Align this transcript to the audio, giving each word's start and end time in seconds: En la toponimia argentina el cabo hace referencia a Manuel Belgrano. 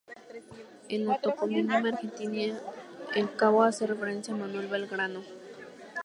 En 0.89 1.05
la 1.05 1.21
toponimia 1.21 1.77
argentina 1.77 2.59
el 3.13 3.35
cabo 3.35 3.61
hace 3.61 3.85
referencia 3.85 4.33
a 4.33 4.37
Manuel 4.37 4.67
Belgrano. 4.67 5.21